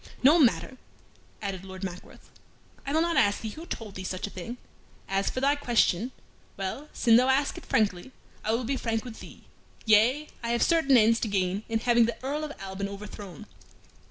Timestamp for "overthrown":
12.89-13.45